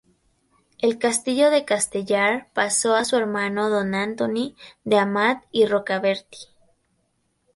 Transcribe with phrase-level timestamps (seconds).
[0.79, 6.47] El castillo de Castellar pasó a su hermano don Antoni de Amat y Rocabertí.